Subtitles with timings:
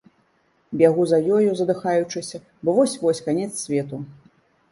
[0.79, 2.37] Бягу за ёю, задыхаючыся,
[2.69, 4.03] бо вось-вось канец свету.